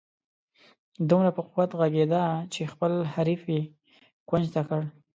دومره 1.09 1.29
په 1.37 1.41
قوت 1.49 1.71
ږغېده 1.79 2.23
چې 2.53 2.71
خپل 2.73 2.93
حریف 3.13 3.41
یې 3.53 3.61
کونج 4.29 4.45
ته 4.55 4.61
کړ. 4.67 4.81